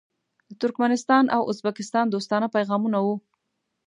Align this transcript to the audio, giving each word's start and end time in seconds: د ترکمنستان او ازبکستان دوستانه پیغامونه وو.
د 0.49 0.51
ترکمنستان 0.61 1.23
او 1.35 1.41
ازبکستان 1.51 2.05
دوستانه 2.09 2.47
پیغامونه 2.55 2.97
وو. 3.05 3.15